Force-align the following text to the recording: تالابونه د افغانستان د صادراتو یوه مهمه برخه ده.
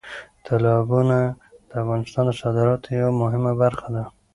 تالابونه 0.45 1.17
د 1.69 1.71
افغانستان 1.83 2.23
د 2.27 2.31
صادراتو 2.41 2.87
یوه 2.99 3.13
مهمه 3.21 3.51
برخه 3.61 3.87
ده. 3.95 4.03